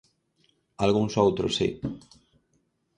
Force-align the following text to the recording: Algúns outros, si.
Algúns 0.85 1.13
outros, 1.25 1.51
si. 1.57 1.67